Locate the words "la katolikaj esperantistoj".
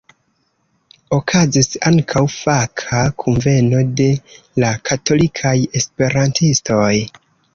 4.63-6.91